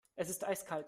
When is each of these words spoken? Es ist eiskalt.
Es 0.15 0.29
ist 0.29 0.43
eiskalt. 0.45 0.79